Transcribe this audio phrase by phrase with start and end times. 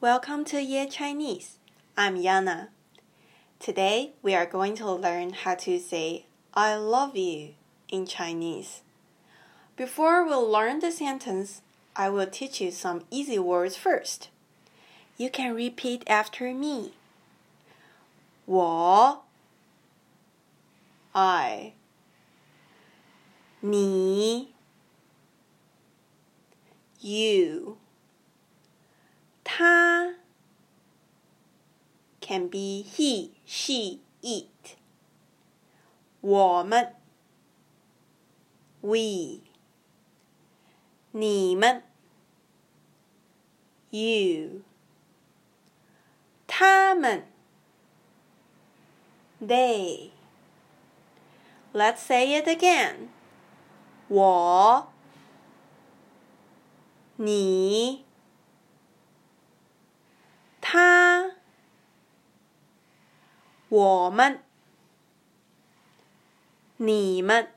[0.00, 1.58] Welcome to Ye Chinese.
[1.96, 2.68] I'm Yana.
[3.58, 6.24] Today we are going to learn how to say
[6.54, 7.54] I love you
[7.90, 8.82] in Chinese.
[9.74, 11.62] Before we learn the sentence,
[11.96, 14.28] I will teach you some easy words first.
[15.16, 16.92] You can repeat after me.
[18.46, 19.24] 我
[21.10, 21.72] I
[23.60, 24.54] 你
[27.00, 27.78] you
[29.57, 30.15] 他
[32.19, 34.77] can be he, she, it
[36.21, 36.95] 我们
[38.81, 39.41] we
[41.11, 41.83] 你们
[43.91, 44.61] you
[46.47, 47.25] 他们
[49.39, 50.13] they
[51.73, 53.09] Let's say it again.
[54.07, 54.93] 我，
[57.15, 58.05] 你，
[63.69, 64.43] 我们，
[66.77, 67.53] 你们，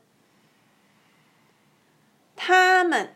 [2.34, 3.14] 他们。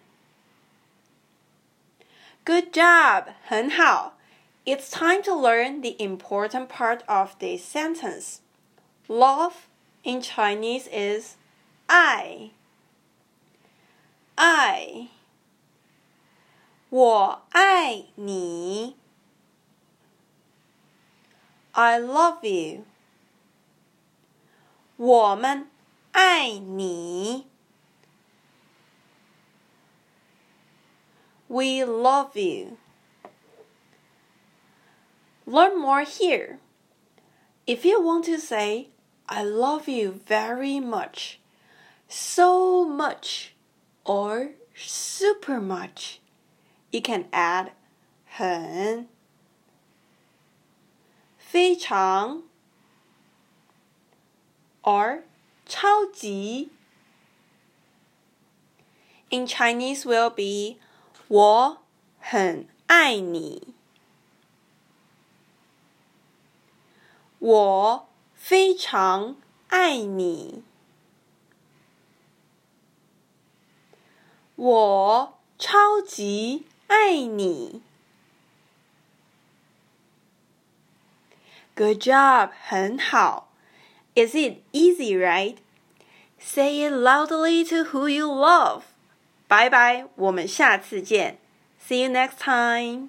[2.45, 4.19] Good job，很好。
[4.65, 8.41] It's time to learn the important part of this sentence.
[9.09, 9.69] Love
[10.03, 11.37] in Chinese is
[11.87, 12.51] I.
[14.37, 15.09] I.
[16.91, 18.97] 我爱你。
[21.75, 22.85] I love you.
[24.97, 25.69] 我们
[26.13, 27.47] 爱你。
[31.49, 32.77] We love you.
[35.47, 36.59] Learn more here.
[37.67, 38.91] If you want to say,
[39.29, 41.41] I love you very much,
[42.09, 43.55] so much,
[44.05, 46.21] or super much,
[46.93, 47.73] you can add
[48.27, 49.09] 很、
[51.56, 52.44] 非常
[54.82, 55.22] or
[55.66, 56.70] 超级。
[59.30, 60.82] In Chinese will be
[61.30, 61.78] 我
[62.20, 63.74] 很爱你。
[67.40, 69.38] 我非常
[69.70, 70.62] 爱你。
[74.58, 77.82] 我超级爱你。
[81.77, 83.49] Good job，很好。
[84.15, 85.57] Is it easy, right?
[86.39, 88.83] Say it loudly to who you love.
[89.49, 91.39] Bye bye，我们下次见。
[91.87, 93.09] See you next time.